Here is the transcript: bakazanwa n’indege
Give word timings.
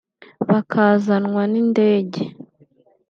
bakazanwa 0.49 1.41
n’indege 1.51 2.21